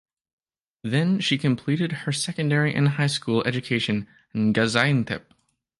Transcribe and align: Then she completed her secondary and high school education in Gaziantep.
Then 0.83 1.19
she 1.19 1.37
completed 1.37 1.91
her 1.91 2.11
secondary 2.11 2.73
and 2.73 2.87
high 2.87 3.05
school 3.05 3.43
education 3.45 4.07
in 4.33 4.51
Gaziantep. 4.51 5.21